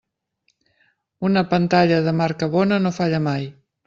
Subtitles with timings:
[1.27, 3.47] Una pantalla de marca bona no falla mai.